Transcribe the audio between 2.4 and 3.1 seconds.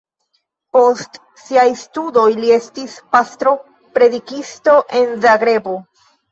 li estis